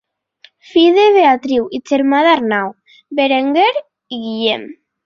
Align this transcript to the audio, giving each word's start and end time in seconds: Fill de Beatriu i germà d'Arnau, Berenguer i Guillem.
Fill 0.69 0.95
de 0.99 1.03
Beatriu 1.17 1.67
i 1.79 1.81
germà 1.91 2.23
d'Arnau, 2.31 2.75
Berenguer 3.21 3.71
i 3.79 4.25
Guillem. 4.27 4.71